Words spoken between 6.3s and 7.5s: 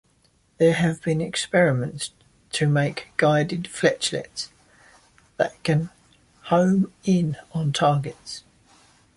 home in